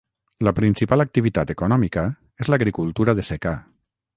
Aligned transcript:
La 0.45 0.53
principal 0.59 1.03
activitat 1.03 1.53
econòmica 1.55 2.07
és 2.45 2.51
l'agricultura 2.53 3.17
de 3.21 3.31
secà. 3.33 3.57